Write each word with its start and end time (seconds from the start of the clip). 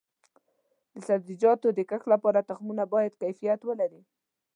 د 0.93 0.95
سبزیجاتو 1.07 1.67
د 1.73 1.79
کښت 1.89 2.07
لپاره 2.13 2.45
تخمونه 2.49 2.83
باید 2.93 3.17
کیفیت 3.21 3.59
ولري. 3.65 4.01